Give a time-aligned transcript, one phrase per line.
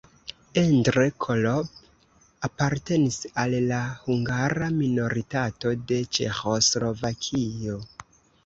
[0.59, 7.79] Endre Krolopp apartenis al la hungara minoritato de Ĉeĥoslovakio.